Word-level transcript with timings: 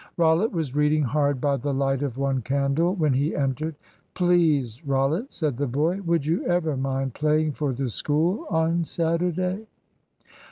Rollitt 0.17 0.51
was 0.51 0.73
reading 0.73 1.03
hard 1.03 1.39
by 1.39 1.57
the 1.57 1.75
light 1.75 2.01
of 2.01 2.17
one 2.17 2.37
small 2.37 2.41
candle 2.41 2.95
when 2.95 3.13
he 3.13 3.35
entered. 3.35 3.75
"Please, 4.15 4.81
Rollitt," 4.83 5.31
said 5.31 5.57
the 5.57 5.67
boy, 5.67 6.01
"would 6.01 6.25
you 6.25 6.43
ever 6.47 6.75
mind 6.75 7.13
playing 7.13 7.51
for 7.51 7.71
the 7.71 7.87
School 7.87 8.47
on 8.49 8.83
Saturday?" 8.83 9.67